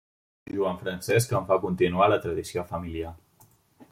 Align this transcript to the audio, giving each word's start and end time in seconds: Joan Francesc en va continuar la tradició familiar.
Joan 0.53 0.79
Francesc 0.79 1.35
en 1.41 1.45
va 1.51 1.59
continuar 1.67 2.09
la 2.13 2.19
tradició 2.25 2.63
familiar. 2.75 3.15